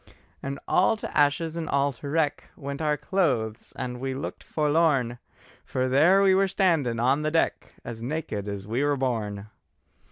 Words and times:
And 0.41 0.57
all 0.67 0.97
to 0.97 1.15
ashes 1.15 1.55
and 1.55 1.69
all 1.69 1.91
to 1.93 2.09
wreck 2.09 2.45
Went 2.55 2.81
our 2.81 2.97
clothes, 2.97 3.71
and 3.75 3.99
we 3.99 4.15
looked 4.15 4.43
forlorn, 4.43 5.19
For 5.63 5.87
there 5.87 6.23
we 6.23 6.33
were 6.33 6.47
standing 6.47 6.99
on 6.99 7.21
the 7.21 7.29
deck 7.29 7.73
As 7.85 8.01
naked 8.01 8.47
as 8.47 8.65
we 8.65 8.83
were 8.83 8.97
born! 8.97 9.49